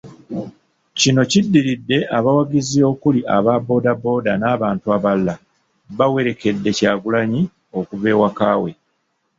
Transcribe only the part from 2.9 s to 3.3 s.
okuli